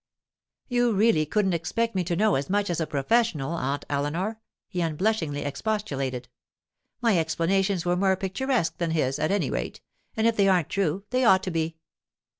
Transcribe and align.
'You 0.67 0.93
really 0.93 1.27
couldn't 1.27 1.53
expect 1.53 1.93
me 1.93 2.03
to 2.05 2.15
know 2.15 2.33
as 2.33 2.49
much 2.49 2.71
as 2.71 2.79
a 2.81 2.87
professional, 2.87 3.51
Aunt 3.53 3.85
Eleanor,' 3.87 4.39
he 4.67 4.81
unblushingly 4.81 5.43
expostulated. 5.43 6.27
My 7.01 7.19
explanations 7.19 7.85
were 7.85 7.95
more 7.95 8.15
picturesque 8.15 8.79
than 8.79 8.89
his, 8.89 9.19
at 9.19 9.29
any 9.29 9.51
rate; 9.51 9.79
and 10.17 10.25
if 10.25 10.35
they 10.37 10.47
aren't 10.47 10.69
true, 10.69 11.03
they 11.11 11.23
ought 11.23 11.43
to 11.43 11.51
be. 11.51 11.77